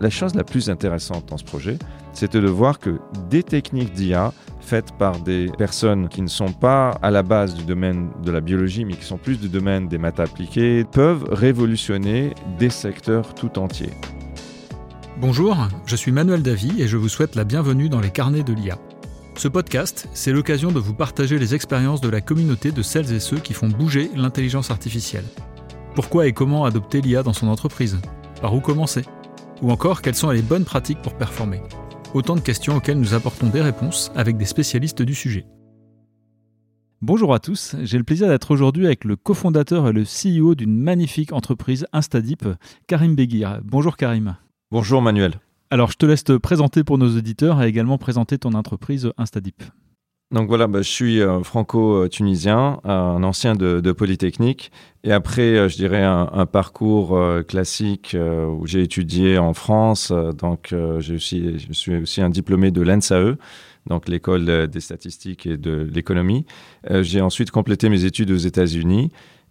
[0.00, 1.78] la chose la plus intéressante dans ce projet,
[2.12, 2.98] c'était de voir que
[3.30, 7.64] des techniques d'IA faites par des personnes qui ne sont pas à la base du
[7.64, 12.34] domaine de la biologie, mais qui sont plus du domaine des maths appliquées, peuvent révolutionner
[12.58, 13.92] des secteurs tout entiers.
[15.20, 15.56] Bonjour,
[15.86, 18.78] je suis Manuel Davy et je vous souhaite la bienvenue dans les carnets de l'IA.
[19.36, 23.20] Ce podcast, c'est l'occasion de vous partager les expériences de la communauté de celles et
[23.20, 25.24] ceux qui font bouger l'intelligence artificielle.
[25.94, 27.98] Pourquoi et comment adopter l'IA dans son entreprise?
[28.40, 29.04] Par où commencer?
[29.60, 31.60] Ou encore, quelles sont les bonnes pratiques pour performer?
[32.14, 35.46] Autant de questions auxquelles nous apportons des réponses avec des spécialistes du sujet.
[37.02, 40.76] Bonjour à tous, j'ai le plaisir d'être aujourd'hui avec le cofondateur et le CEO d'une
[40.76, 42.44] magnifique entreprise Instadip,
[42.86, 43.60] Karim Beguir.
[43.64, 44.36] Bonjour Karim.
[44.70, 45.34] Bonjour Manuel.
[45.70, 49.62] Alors je te laisse te présenter pour nos auditeurs et également présenter ton entreprise Instadip.
[50.30, 54.70] Donc voilà, bah, je suis euh, franco-tunisien, un ancien de, Polytechnique.
[55.02, 60.12] Et après, euh, je dirais un, parcours euh, classique où j'ai étudié en France.
[60.12, 63.36] donc je suis aussi un diplômé de l'ENSAE,
[63.86, 66.44] donc l'école des statistiques et de l'économie.
[67.00, 69.10] j'ai ensuite complété mes études aux États-Unis.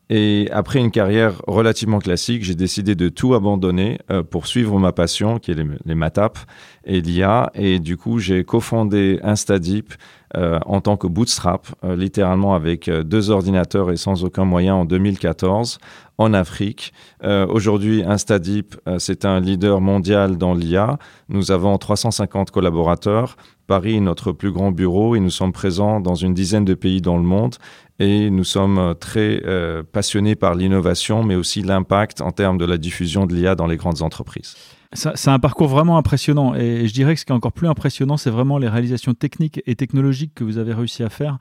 [0.09, 5.37] Et après une carrière relativement classique, j'ai décidé de tout abandonner pour suivre ma passion,
[5.37, 6.37] qui est les, les MATAP
[6.85, 7.51] et l'IA.
[7.55, 9.93] Et du coup, j'ai cofondé Instadip,
[10.35, 14.75] euh, en tant que bootstrap, euh, littéralement avec euh, deux ordinateurs et sans aucun moyen
[14.75, 15.79] en 2014
[16.17, 16.93] en Afrique.
[17.23, 20.97] Aujourd'hui, Instadip, c'est un leader mondial dans l'IA.
[21.29, 23.37] Nous avons 350 collaborateurs.
[23.67, 27.01] Paris est notre plus grand bureau et nous sommes présents dans une dizaine de pays
[27.01, 27.55] dans le monde
[27.99, 29.41] et nous sommes très
[29.91, 33.77] passionnés par l'innovation, mais aussi l'impact en termes de la diffusion de l'IA dans les
[33.77, 34.55] grandes entreprises.
[34.93, 38.15] C'est un parcours vraiment impressionnant et je dirais que ce qui est encore plus impressionnant,
[38.15, 41.39] c'est vraiment les réalisations techniques et technologiques que vous avez réussi à faire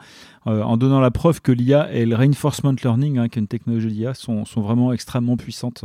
[0.48, 3.46] euh, en donnant la preuve que l'IA et le reinforcement learning, hein, qui est une
[3.46, 5.84] technologie d'IA, sont, sont, vraiment extrêmement puissantes.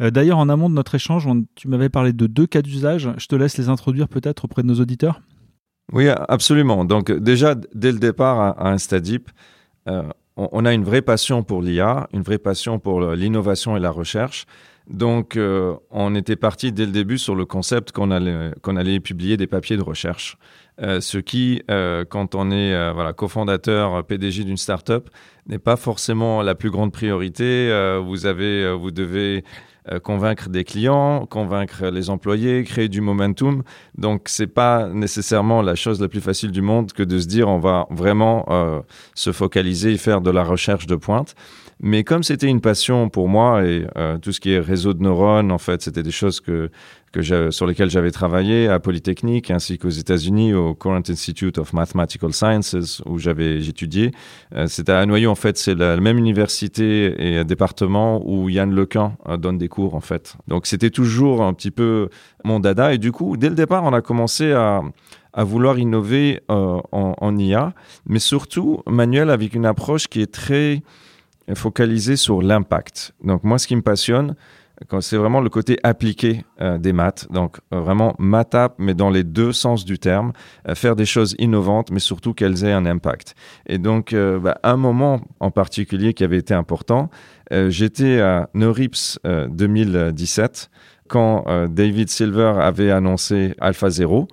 [0.00, 3.08] Euh, d'ailleurs, en amont de notre échange, tu m'avais parlé de deux cas d'usage.
[3.18, 5.20] Je te laisse les introduire peut-être auprès de nos auditeurs.
[5.92, 6.84] Oui, absolument.
[6.84, 9.30] Donc déjà, dès le départ à, Instadip,
[9.88, 10.02] euh,
[10.36, 14.46] on, a une vraie passion pour l'IA, une vraie passion pour l'innovation et la recherche.
[14.88, 19.46] Donc, euh, on était parti dès le début sur le concept qu'on allait, publier des
[19.46, 20.36] papiers de recherche.
[20.80, 21.62] Euh, ce qui,
[22.08, 25.10] quand on est voilà, cofondateur, PDG d'une startup,
[25.46, 27.68] n'est pas forcément la plus grande priorité.
[28.04, 29.44] vous, avez, vous devez
[30.02, 33.62] convaincre des clients, convaincre les employés, créer du momentum.
[33.96, 37.48] Donc, c'est pas nécessairement la chose la plus facile du monde que de se dire
[37.48, 38.46] on va vraiment
[39.14, 41.34] se focaliser et faire de la recherche de pointe.
[41.82, 45.02] Mais comme c'était une passion pour moi et euh, tout ce qui est réseau de
[45.02, 46.70] neurones, en fait, c'était des choses que,
[47.50, 53.00] sur lesquelles j'avais travaillé à Polytechnique ainsi qu'aux États-Unis au Current Institute of Mathematical Sciences
[53.06, 54.10] où j'avais étudié.
[54.54, 59.16] Euh, c'était à Noyau, en fait, c'est la, même université et département où Yann Lequin
[59.26, 60.36] euh, donne des cours, en fait.
[60.48, 62.10] Donc c'était toujours un petit peu
[62.44, 62.92] mon dada.
[62.92, 64.82] Et du coup, dès le départ, on a commencé à
[65.44, 67.72] vouloir innover en, en, IA,
[68.06, 70.82] mais surtout, Manuel, avec une approche qui est très
[71.54, 73.14] focalisé sur l'impact.
[73.22, 74.34] Donc moi, ce qui me passionne,
[75.00, 77.26] c'est vraiment le côté appliqué euh, des maths.
[77.30, 80.32] Donc euh, vraiment maths, mais dans les deux sens du terme,
[80.68, 83.34] euh, faire des choses innovantes, mais surtout qu'elles aient un impact.
[83.66, 87.10] Et donc bah, un moment en particulier qui avait été important,
[87.50, 90.70] j'étais à Neurips 2017
[91.08, 94.28] quand David Silver avait annoncé AlphaZero.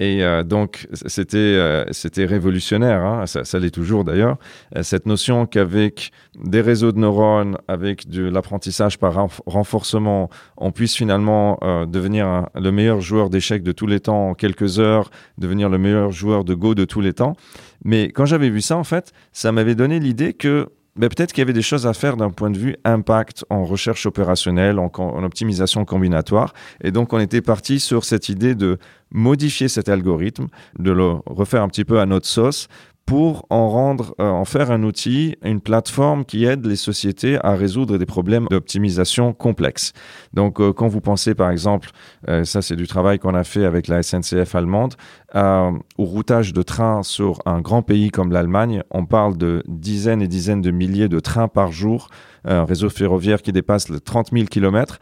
[0.00, 4.38] Et euh, donc, c'était euh, c'était révolutionnaire, hein, ça, l'est toujours d'ailleurs,
[4.74, 6.10] euh, cette notion qu'avec
[6.42, 13.02] des réseaux de neurones, avec de l'apprentissage par renforcement, on puisse finalement devenir le meilleur
[13.02, 16.74] joueur d'échecs de tous les temps en quelques heures, devenir le meilleur joueur de Go
[16.74, 17.36] de tous les temps.
[17.84, 21.40] Mais quand j'avais vu ça, en fait, ça m'avait donné l'idée que ben, peut-être qu'il
[21.40, 24.90] y avait des choses à faire d'un point de vue impact en recherche opérationnelle, en,
[24.94, 26.52] en, optimisation combinatoire.
[26.82, 28.78] Et donc, on était parti sur cette idée de
[29.12, 32.68] modifier cet algorithme, de le refaire un petit peu à notre sauce
[33.06, 37.54] pour en rendre, euh, en faire un outil, une plateforme qui aide les sociétés à
[37.54, 39.92] résoudre des problèmes d'optimisation complexes.
[40.32, 41.90] Donc, euh, quand vous pensez, par exemple,
[42.28, 44.94] euh, ça c'est du travail qu'on a fait avec la SNCF allemande,
[45.34, 50.28] au routage de trains sur un grand pays comme l'Allemagne, on parle de dizaines et
[50.28, 52.08] dizaines de milliers de trains par jour
[52.44, 54.98] un réseau ferroviaire qui dépasse les 30 000 km,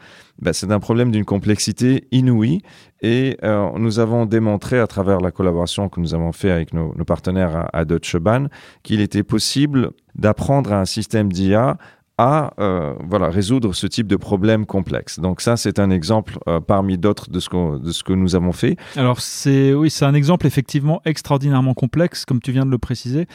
[0.51, 2.61] c'est un problème d'une complexité inouïe.
[3.01, 6.91] Et euh, nous avons démontré à travers la collaboration que nous avons fait avec nos,
[7.05, 8.49] partenaires à, Deutsche Bahn
[8.83, 11.77] qu'il était possible d'apprendre à un système d'IA
[12.19, 15.19] à euh, voilà, résoudre ce type de problème complexe.
[15.19, 18.51] Donc ça, c'est un exemple euh, parmi d'autres de, ce de ce que nous avons
[18.51, 18.75] fait.
[18.97, 23.25] Alors c'est oui, c'est un exemple effectivement extraordinairement complexe, comme tu viens de le préciser.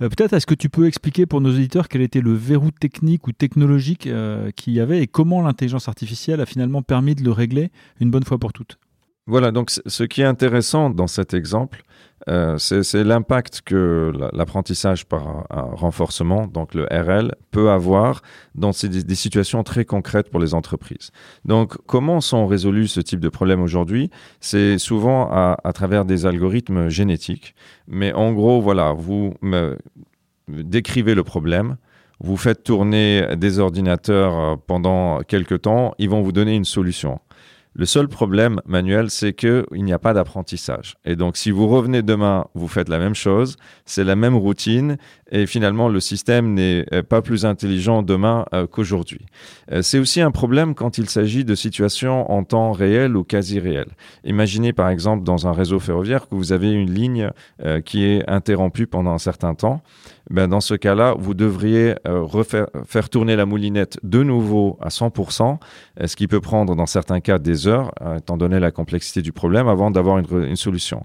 [0.00, 3.26] Euh, peut-être est-ce que tu peux expliquer pour nos auditeurs quel était le verrou technique
[3.26, 4.08] ou technologique
[4.54, 8.24] qu'il y avait et comment l'intelligence artificielle a finalement permis de le régler une bonne
[8.24, 8.78] fois pour toutes?
[9.28, 11.82] Voilà, donc ce qui est intéressant dans cet exemple,
[12.28, 18.22] euh, c'est l'impact que l'apprentissage par renforcement, donc le RL, peut avoir
[18.54, 21.10] dans des, situations très concrètes pour les entreprises.
[21.44, 24.10] Donc, comment sont résolus ce type de problème aujourd'hui?
[24.40, 27.54] C'est souvent à, à, travers des algorithmes génétiques.
[27.86, 29.76] Mais en gros, voilà, vous me
[30.48, 31.76] décrivez le problème,
[32.20, 37.20] vous faites tourner des ordinateurs euh, pendant quelques temps, ils vont vous donner une solution.
[37.78, 40.96] Le seul problème, Manuel, c'est qu'il n'y a pas d'apprentissage.
[41.04, 44.98] Et donc, si vous revenez demain, vous faites la même chose, c'est la même routine,
[45.30, 49.20] et finalement, le système n'est euh, pas plus intelligent demain euh, qu'aujourd'hui.
[49.72, 53.60] Euh, c'est aussi un problème quand il s'agit de situations en temps réel ou quasi
[53.60, 53.88] réel.
[54.24, 57.30] Imaginez, par exemple, dans un réseau ferroviaire que vous avez une ligne
[57.84, 59.82] qui est interrompue pendant un certain temps.
[60.30, 65.58] Ben, dans ce cas-là, vous devriez refaire, faire tourner la moulinette de nouveau à 100%,
[66.04, 69.68] ce qui peut prendre dans certains cas des heures, étant donné la complexité du problème,
[69.68, 71.04] avant d'avoir une, une solution.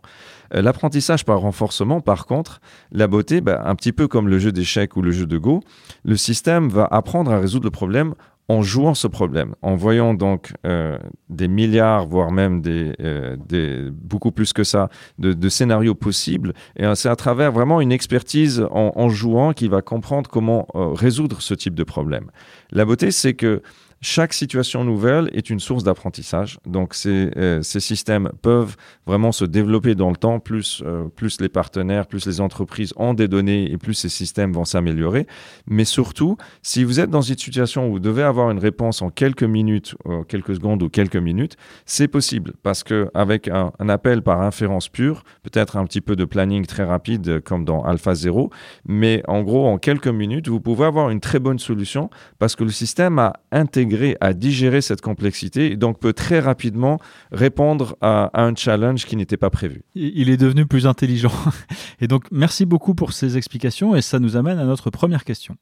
[0.56, 2.62] Euh, l'apprentissage par renforcement, par contre,
[2.92, 5.62] la beauté, bah, un petit peu comme le jeu d'échecs ou le jeu de Go,
[6.04, 8.14] le système va apprendre à résoudre le problème
[8.50, 10.98] en jouant ce problème, en voyant donc euh,
[11.30, 16.54] des milliards, voire même euh, des, beaucoup plus que ça, de, scénarios possibles.
[16.76, 21.42] Et c'est à travers vraiment une expertise en, en jouant qu'il va comprendre comment résoudre
[21.42, 22.32] ce type de problème.
[22.72, 23.62] La beauté, c'est que
[24.04, 26.60] chaque situation nouvelle est une source d'apprentissage.
[26.66, 28.76] Donc ces, euh, systèmes peuvent
[29.08, 33.14] vraiment se développer dans le temps, plus, euh, plus les partenaires, plus les entreprises ont
[33.14, 35.26] des données et plus ces systèmes vont s'améliorer.
[35.68, 39.10] Mais surtout, si vous êtes dans une situation où vous devez avoir une réponse en
[39.10, 44.22] quelques minutes, euh, quelques secondes ou quelques minutes, c'est possible parce que avec un, appel
[44.22, 48.50] par inférence pure, peut-être un petit peu de planning très rapide comme dans Alpha 0,
[48.86, 52.66] mais en gros en quelques minutes, vous pouvez avoir une très bonne solution parce que
[52.66, 57.00] le système a intégré à digérer cette complexité et donc peut très rapidement
[57.32, 59.84] répondre à, un challenge qui n'était pas prévu.
[59.96, 61.32] Il est devenu plus intelligent.
[62.02, 65.56] Et donc merci beaucoup pour ces explications et ça nous amène à notre première question.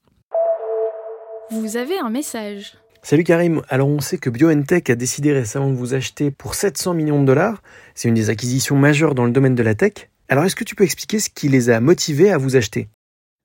[1.52, 2.78] Vous avez un message.
[3.04, 6.94] Salut Karim, alors on sait que BioNTech a décidé récemment de vous acheter pour 700
[6.94, 7.62] millions de dollars.
[7.96, 10.10] C'est une des acquisitions majeures dans le domaine de la tech.
[10.30, 12.90] Alors est-ce que tu peux expliquer ce qui les a motivés à vous acheter?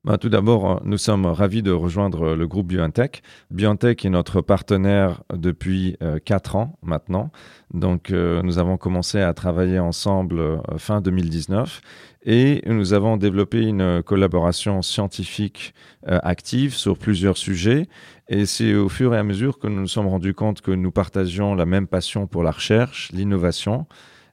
[0.07, 3.23] Bah, tout d'abord, euh, nous sommes ravis de rejoindre le groupe BioNTech.
[3.51, 7.33] BioNTech est notre partenaire depuis euh, quatre ans maintenant.
[7.75, 11.81] Donc, euh, nous avons commencé à travailler ensemble fin 2019
[12.25, 15.75] et nous avons développé une collaboration scientifique
[16.07, 17.89] active sur plusieurs sujets.
[18.29, 20.91] Et c'est au fur et à mesure que nous nous sommes rendus compte que nous
[20.93, 23.87] partagions la même passion pour la recherche, l'innovation,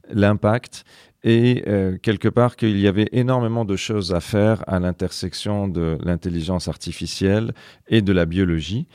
[0.10, 0.86] l'impact
[1.24, 5.98] et euh, quelque part qu'il y avait énormément de choses à faire à l'intersection de
[6.04, 7.54] l'intelligence artificielle
[7.88, 8.88] et de la biologie.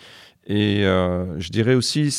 [0.46, 2.14] Et euh, je dirais aussi,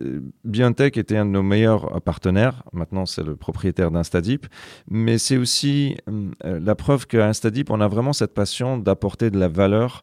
[0.00, 2.62] euh, BioNTech était un de nos meilleurs partenaires.
[2.72, 4.46] Maintenant, c'est le propriétaire d'Instadip.
[4.88, 5.96] Mais c'est aussi
[6.42, 10.02] la preuve qu'à Instadip, on a vraiment cette passion d'apporter de la valeur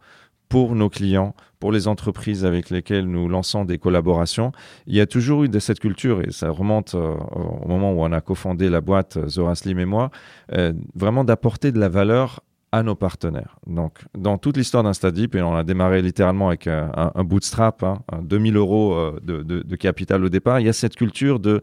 [0.52, 4.52] pour nos clients, pour les entreprises avec lesquelles nous lançons des collaborations.
[4.86, 7.14] Il y a toujours eu de cette culture, et ça remonte euh,
[7.62, 10.12] au moment où on a cofondé la boîte, euh, Zora Slim et moi,
[10.52, 12.42] euh, vraiment d'apporter de la valeur
[12.74, 13.60] à nos partenaires.
[13.66, 18.58] Donc, dans toute l'histoire d'Instadip, et on a démarré littéralement avec un, bootstrap, hein, 2000
[18.58, 21.62] euros de, de, capital au départ, il y a cette culture de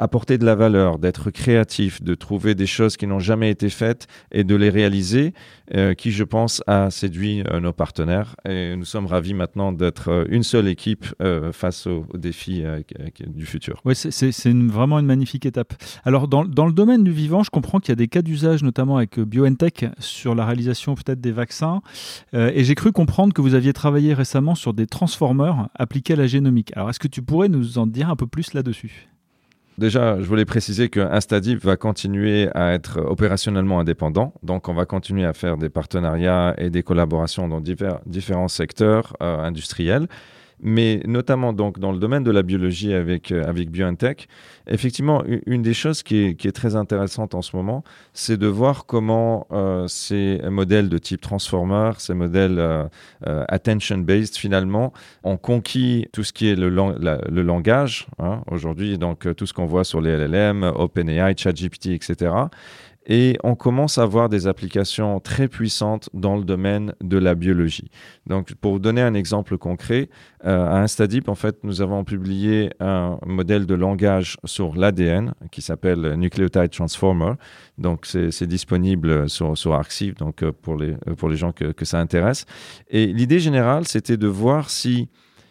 [0.00, 4.08] apporter de la valeur, d'être créatif, de trouver des choses qui n'ont jamais été faites
[4.32, 5.34] et de les réaliser,
[5.74, 8.34] euh, qui, je pense, a séduit euh, nos partenaires.
[8.48, 11.06] Et nous sommes ravis maintenant d'être euh, une seule équipe
[11.52, 12.64] face aux, défis
[13.26, 13.80] du futur.
[13.84, 15.74] Oui, c'est vraiment une magnifique étape.
[16.04, 18.96] Alors, dans, le domaine du vivant, je comprends qu'il y a des cas d'usage, notamment
[18.96, 21.82] avec BioNTech, sur la réalisation peut-être des vaccins.
[22.32, 26.26] et j'ai cru comprendre que vous aviez travaillé récemment sur des transformers appliqués à la
[26.26, 26.72] génomique.
[26.74, 29.09] Alors, est-ce que tu pourrais nous en dire un peu plus là-dessus?
[29.80, 34.34] Déjà, je voulais préciser que Instadip va continuer à être opérationnellement indépendant.
[34.42, 39.16] Donc, on va continuer à faire des partenariats et des collaborations dans divers, différents secteurs
[39.22, 40.06] euh, industriels
[40.62, 44.28] mais notamment donc dans le domaine de la biologie avec, euh, avec BioNTech,
[44.66, 49.46] effectivement, une des choses qui est, très intéressante en ce moment, c'est de voir comment
[49.52, 52.88] euh, ces modèles de type transformer, ces modèles euh,
[53.48, 59.46] attention-based finalement, ont conquis tout ce qui est le, le langage hein, aujourd'hui, donc tout
[59.46, 62.30] ce qu'on voit sur les LLM, OpenAI, ChatGPT, etc
[63.06, 67.90] et on commence à avoir des applications très puissantes dans le domaine de la biologie.
[68.26, 70.10] Donc, pour vous donner un exemple concret,
[70.44, 75.62] euh, à Instadeep, en fait, nous avons publié un modèle de langage sur l'ADN qui
[75.62, 77.32] s'appelle Nucleotide Transformer.
[77.78, 81.98] Donc, c'est disponible sur, sur Arxiv, donc euh, pour les, pour les gens que, ça
[81.98, 82.44] intéresse.
[82.88, 85.08] Et l'idée générale, c'était de voir si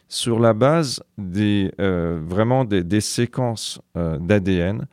[0.07, 4.87] sur la base des, euh, vraiment des, séquences euh, d'ADN,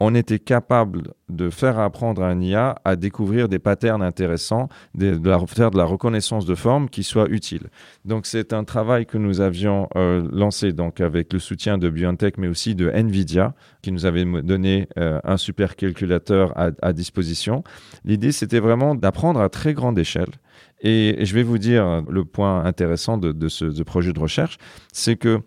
[0.00, 5.70] on était capable de faire apprendre un IA à découvrir des patterns intéressants, de, faire
[5.70, 7.68] de la reconnaissance de forme qui soit utile.
[8.06, 12.38] Donc c'est un travail que nous avions euh, lancé donc avec le soutien de BioNTech,
[12.38, 17.62] mais aussi de Nvidia, qui nous avait donné euh, un supercalculateur à, à disposition.
[18.04, 20.30] L'idée c'était vraiment d'apprendre à très grande échelle.
[20.82, 24.56] Et, je vais vous dire le point intéressant de ce projet de recherche,
[24.92, 25.42] c'est que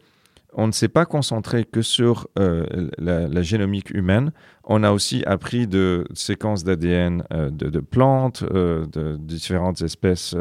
[0.55, 4.31] on ne s'est pas concentré que sur euh, la, génomique humaine.
[4.65, 10.35] On a aussi appris de séquences d'ADN euh, de, plantes, euh, de, différentes espèces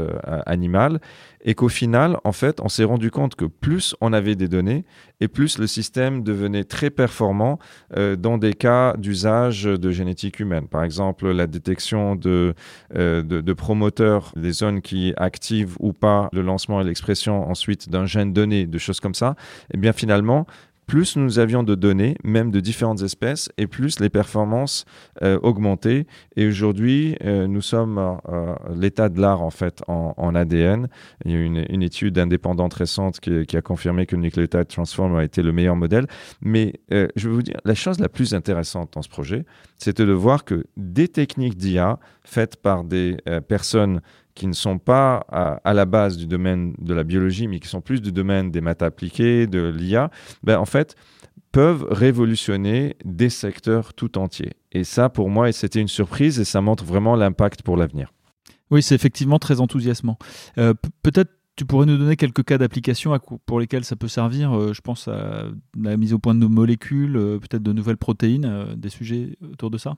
[0.46, 1.00] animales,
[1.44, 4.84] et qu'au final, en fait, on s'est rendu compte que plus on avait des données,
[5.20, 7.58] et plus le système devenait très performant
[8.18, 10.68] dans des cas d'usage de génétique humaine.
[10.68, 12.54] Par exemple, la détection de,
[12.94, 18.32] de, promoteurs, des zones qui activent ou pas le lancement et l'expression ensuite d'un gène
[18.32, 19.34] donné, de choses comme ça.
[19.74, 20.46] Eh bien, finalement,
[20.86, 24.84] plus nous avions de données, même de différentes espèces, et plus les performances
[25.22, 26.06] euh, augmentaient.
[26.36, 28.20] Et aujourd'hui, euh, nous sommes à
[28.74, 30.88] l'état de l'art en fait en, ADN.
[31.24, 35.16] Il y a une, une étude indépendante récente qui, a confirmé que le Nucleotide Transform
[35.16, 36.06] a été le meilleur modèle.
[36.40, 39.44] Mais euh, je vais vous dire, la chose la plus intéressante dans ce projet,
[39.76, 43.16] c'était de voir que des techniques d'IA faites par des
[43.48, 44.00] personnes
[44.34, 47.80] qui ne sont pas à, la base du domaine de la biologie, mais qui sont
[47.80, 50.10] plus du domaine des maths appliquées, de l'IA,
[50.42, 50.96] ben, en fait,
[51.52, 54.54] peuvent révolutionner des secteurs tout entiers.
[54.72, 58.12] Et ça, pour moi, c'était une surprise et ça montre vraiment l'impact pour l'avenir.
[58.70, 60.18] Oui, c'est effectivement très enthousiasmant.
[60.58, 60.72] Euh,
[61.02, 64.80] peut-être tu pourrais nous donner quelques cas d'application pour lesquels ça peut servir euh, Je
[64.80, 65.44] pense à
[65.78, 69.70] la mise au point de nos molécules, euh, peut-être de nouvelles protéines, des sujets autour
[69.70, 69.96] de ça?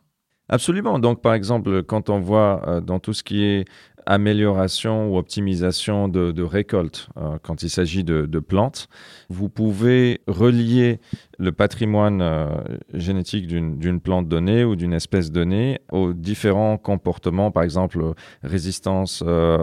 [0.49, 0.99] Absolument.
[0.99, 3.65] Donc, par exemple, quand on voit dans tout ce qui est
[4.07, 8.89] amélioration ou optimisation de, récolte euh, quand il s'agit de, de, plantes.
[9.31, 11.01] Vous pouvez relier
[11.39, 12.49] le patrimoine euh,
[12.93, 19.59] génétique d'une plante donnée ou d'une espèce donnée aux différents comportements, par exemple résistance euh,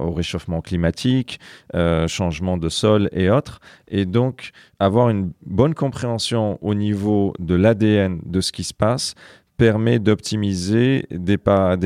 [0.00, 1.40] au réchauffement climatique,
[2.06, 3.60] changement de sol et autres.
[3.88, 9.14] Et donc, avoir une bonne compréhension au niveau de l'ADN de ce qui se passe
[9.56, 11.38] permet d'optimiser des,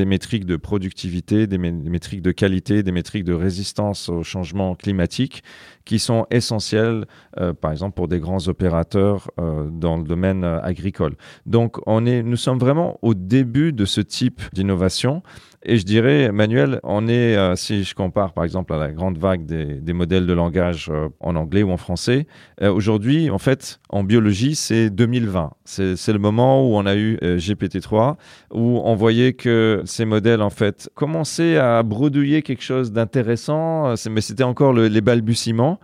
[0.05, 5.43] métriques de productivité, des, métriques de qualité, des métriques de résistance au changement climatique
[5.85, 7.05] qui sont essentielles,
[7.39, 11.15] euh, par exemple, pour des grands opérateurs euh, dans le domaine euh, agricole.
[11.45, 15.23] Donc, on est, nous sommes vraiment au début de ce type d'innovation.
[15.63, 19.19] Et je dirais, Manuel, on est, euh, si je compare par exemple à la grande
[19.19, 22.25] vague des, modèles de langage euh, en anglais ou en français,
[22.63, 25.51] euh, aujourd'hui, en fait, en biologie, c'est 2020.
[25.63, 28.15] C'est le moment où on a eu GPT-3,
[28.51, 34.21] où on voyait que ces modèles, en fait, commençaient à bredouiller quelque chose d'intéressant, mais
[34.21, 35.79] c'était encore le, les balbutiements.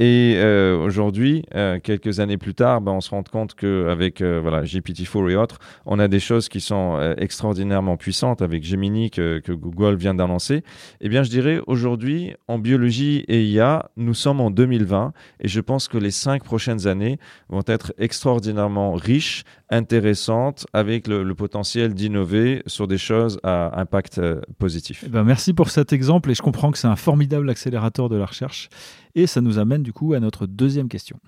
[0.00, 4.38] Et euh, aujourd'hui, euh, quelques années plus tard, ben, on se rend compte qu'avec euh,
[4.40, 9.10] voilà, GPT-4 et autres, on a des choses qui sont euh, extraordinairement puissantes avec Gemini
[9.10, 10.62] que, Google vient d'annoncer.
[11.00, 15.60] Eh bien, je dirais aujourd'hui, en biologie et IA, nous sommes en 2020 et je
[15.60, 21.94] pense que les cinq prochaines années vont être extraordinairement riches, intéressantes, avec le, le potentiel
[21.94, 24.20] d'innover sur des choses à impact
[24.58, 25.02] positif.
[25.06, 28.16] Eh ben, merci pour cet exemple et je comprends que c'est un formidable accélérateur de
[28.16, 28.68] la recherche.
[29.14, 31.18] Et ça nous amène du coup à notre deuxième question.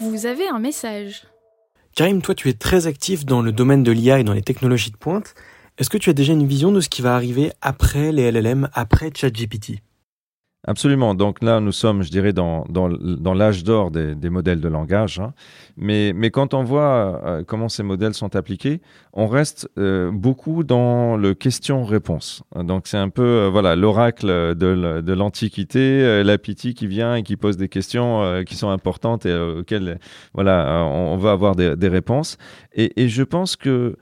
[0.00, 1.26] Vous avez un message.
[1.94, 4.90] Karim, toi tu es très actif dans le domaine de l'IA et dans les technologies
[4.90, 5.34] de pointe.
[5.78, 8.68] Est-ce que tu as déjà une vision de ce qui va arriver après les LLM,
[8.72, 9.82] après ChatGPT
[10.68, 11.14] Absolument.
[11.14, 14.66] Donc là, nous sommes, je dirais, dans, dans, dans l'âge d'or des, des, modèles de
[14.68, 15.20] langage.
[15.20, 15.32] Hein.
[15.76, 18.80] Mais, mais quand on voit euh, comment ces modèles sont appliqués,
[19.12, 22.42] on reste euh, beaucoup dans le question-réponse.
[22.56, 27.22] Donc c'est un peu euh, voilà l'oracle de, de l'Antiquité, la pitié qui vient et
[27.22, 30.00] qui pose des questions qui sont importantes et auxquelles
[30.34, 32.38] voilà, on, on va avoir des, des réponses.
[32.74, 33.96] Et, et, je pense que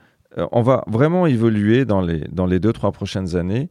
[0.51, 3.69] on va vraiment évoluer dans les, dans les deux, trois prochaines années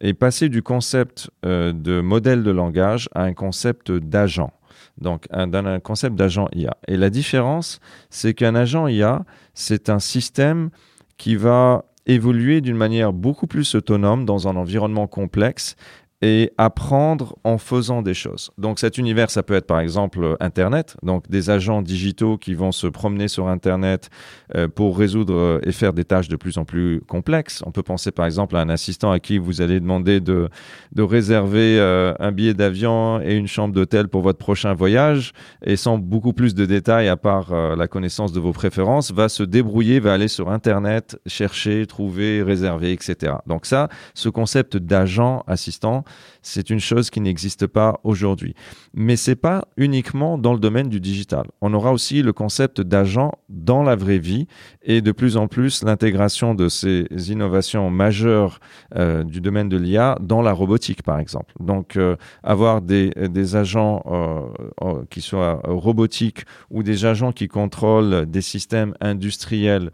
[0.00, 4.52] et passer du concept euh, de modèle de langage à un concept d'agent.
[4.98, 6.76] Donc, un, un concept d'agent IA.
[6.88, 7.80] Et la différence,
[8.10, 10.70] c'est qu'un agent IA, c'est un système
[11.16, 15.76] qui va évoluer d'une manière beaucoup plus autonome dans un environnement complexe
[16.22, 18.50] et apprendre en faisant des choses.
[18.58, 22.72] Donc cet univers, ça peut être par exemple Internet, donc des agents digitaux qui vont
[22.72, 24.10] se promener sur Internet
[24.54, 27.62] euh, pour résoudre euh, et faire des tâches de plus en plus complexes.
[27.64, 30.50] On peut penser par exemple à un assistant à qui vous allez demander de,
[30.92, 35.32] de réserver euh, un billet d'avion et une chambre d'hôtel pour votre prochain voyage
[35.64, 39.42] et sans beaucoup plus de détails à part la connaissance de vos préférences, va se
[39.42, 43.34] débrouiller, va aller sur Internet, chercher, trouver, réserver, etc.
[43.46, 46.04] Donc ça, ce concept d'agent assistant,
[46.42, 48.54] c'est une chose qui n'existe pas aujourd'hui.
[48.94, 51.44] Mais c'est pas uniquement dans le domaine du digital.
[51.60, 54.46] On aura aussi le concept d'agent dans la vraie vie
[54.82, 58.60] et de plus en plus l'intégration de ces innovations majeures
[58.96, 61.52] euh, du domaine de l'IA dans la robotique, par exemple.
[61.60, 63.10] Donc, euh, avoir des,
[63.54, 69.90] agents euh, qui soient robotiques ou des agents qui contrôlent des systèmes industriels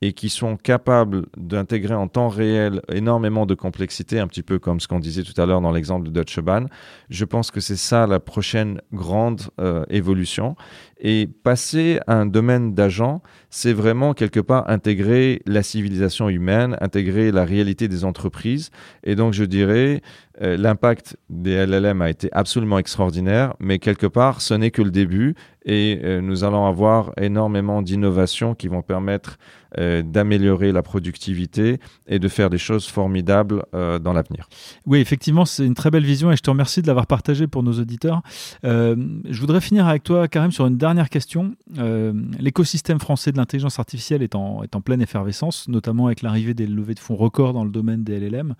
[0.00, 4.80] et qui sont capables d'intégrer en temps réel énormément de complexité, un petit peu comme
[4.80, 6.68] ce qu'on disait tout à l'heure dans l'exemple de Deutsche Bahn.
[7.10, 10.56] Je pense que c'est ça la prochaine grande euh, évolution.
[11.00, 17.30] Et passer à un domaine d'agent, c'est vraiment quelque part intégrer la civilisation humaine, intégrer
[17.30, 18.70] la réalité des entreprises.
[19.04, 20.02] Et donc, je dirais,
[20.42, 24.90] euh, l'impact des LLM a été absolument extraordinaire, mais quelque part, ce n'est que le
[24.90, 25.34] début.
[25.64, 29.38] Et euh, nous allons avoir énormément d'innovations qui vont permettre
[29.76, 34.48] euh, d'améliorer la productivité et de faire des choses formidables dans l'avenir.
[34.86, 37.62] Oui, effectivement, c'est une très belle vision et je te remercie de l'avoir partagée pour
[37.62, 38.22] nos auditeurs.
[38.62, 41.54] je voudrais finir avec toi, Karim, sur une dernière question.
[41.78, 46.54] Euh, l'écosystème français de l'intelligence artificielle est en, est en, pleine effervescence, notamment avec l'arrivée
[46.54, 48.54] des levées de fonds records dans le domaine des LLM.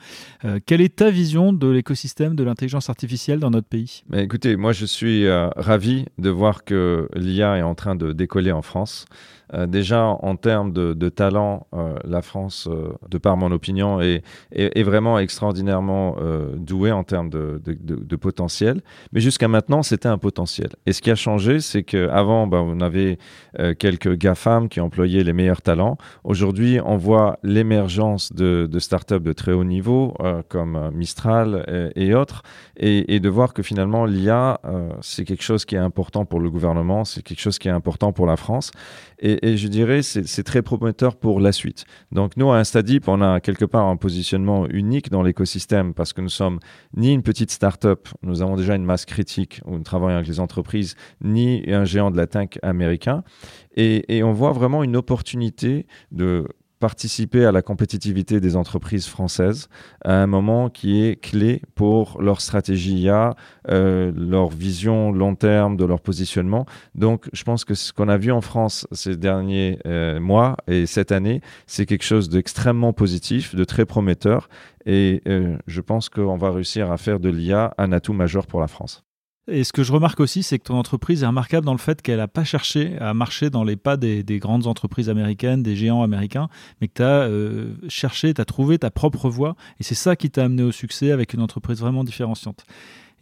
[0.44, 4.02] Euh, quelle est ta vision de l'écosystème de l'intelligence artificielle dans notre pays?
[4.08, 8.12] Mais Écoutez, moi je suis euh, ravi de voir que l'IA est en train de
[8.12, 9.06] décoller en France.
[9.54, 14.22] Euh, déjà, en termes de, talent, euh, la France, euh, de par mon opinion, est,
[14.82, 16.16] vraiment extraordinairement
[16.56, 18.80] douée en termes de, de potentiel.
[19.12, 20.70] Mais jusqu'à maintenant, c'était un potentiel.
[20.86, 23.18] Et ce qui a changé, c'est qu'avant, ben, on avait
[23.78, 25.98] quelques GAFAM qui employaient les meilleurs talents.
[26.24, 30.14] Aujourd'hui, on voit l'émergence de, startups de très haut niveau,
[30.48, 32.42] comme Mistral et, autres,
[32.76, 34.60] et, de voir que finalement, l'IA,
[35.02, 38.12] c'est quelque chose qui est important pour le gouvernement, c'est quelque chose qui est important
[38.12, 38.70] pour la France.
[39.20, 40.62] Et, je dirais, c'est très
[41.20, 41.84] pour la suite.
[42.12, 46.20] Donc nous, à Instadip, on a quelque part un positionnement unique dans l'écosystème parce que
[46.20, 46.58] nous sommes
[46.96, 50.40] ni une petite start-up, nous avons déjà une masse critique où nous travaillons avec les
[50.40, 53.22] entreprises, ni un géant de la tech américain.
[53.76, 59.68] Et on voit vraiment une opportunité de participer à la compétitivité des entreprises françaises
[60.04, 63.34] à un moment qui est clé pour leur stratégie IA,
[63.68, 66.66] euh, leur vision long terme de leur positionnement.
[66.94, 70.86] Donc, je pense que ce qu'on a vu en France ces derniers euh, mois et
[70.86, 74.48] cette année, c'est quelque chose d'extrêmement positif, de très prometteur.
[74.86, 78.60] Et euh, je pense qu'on va réussir à faire de l'IA un atout majeur pour
[78.60, 79.07] la France.
[79.50, 82.02] Et ce que je remarque aussi, c'est que ton entreprise est remarquable dans le fait
[82.02, 86.02] qu'elle n'a pas cherché à marcher dans les pas des, grandes entreprises américaines, des géants
[86.02, 86.48] américains,
[86.80, 89.56] mais que tu as euh, cherché, tu as trouvé ta propre voie.
[89.80, 92.66] Et c'est ça qui t'a amené au succès avec une entreprise vraiment différenciante.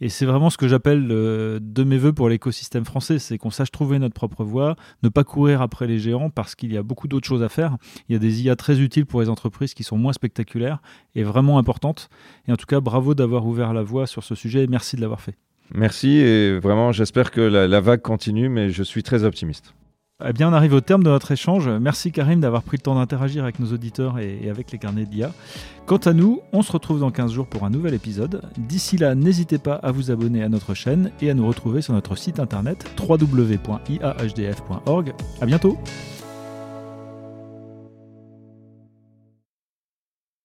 [0.01, 3.49] Et c'est vraiment ce que j'appelle euh, de mes voeux pour l'écosystème français, c'est qu'on
[3.49, 6.83] sache trouver notre propre voie, ne pas courir après les géants parce qu'il y a
[6.83, 7.77] beaucoup d'autres choses à faire.
[8.09, 10.81] Il y a des IA très utiles pour les entreprises qui sont moins spectaculaires
[11.15, 12.09] et vraiment importantes.
[12.49, 15.01] Et en tout cas, bravo d'avoir ouvert la voie sur ce sujet et merci de
[15.01, 15.37] l'avoir fait.
[15.73, 19.73] Merci et vraiment j'espère que la, vague continue, mais je suis très optimiste.
[20.27, 21.69] Eh bien, on arrive au terme de notre échange.
[21.69, 25.31] Merci Karim d'avoir pris le temps d'interagir avec nos auditeurs et, avec les carnets d'IA.
[25.85, 28.41] Quant à nous, on se retrouve dans 15 jours pour un nouvel épisode.
[28.57, 31.93] D'ici là, n'hésitez pas à vous abonner à notre chaîne et à nous retrouver sur
[31.93, 33.93] notre site internet www.iahdf.org.
[35.39, 35.77] À bientôt!